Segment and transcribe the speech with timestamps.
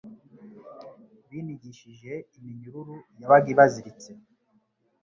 [1.29, 4.09] binigishije iminyururu yabaga ibaziritse.